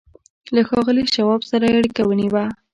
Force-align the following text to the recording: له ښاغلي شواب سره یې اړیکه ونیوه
له 0.55 0.61
ښاغلي 0.69 1.03
شواب 1.15 1.41
سره 1.51 1.65
یې 1.69 1.75
اړیکه 1.79 2.01
ونیوه 2.05 2.45